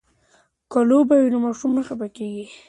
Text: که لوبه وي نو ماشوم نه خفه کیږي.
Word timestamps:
که 0.71 0.79
لوبه 0.89 1.15
وي 1.17 1.29
نو 1.33 1.39
ماشوم 1.45 1.71
نه 1.77 1.81
خفه 1.87 2.07
کیږي. 2.17 2.45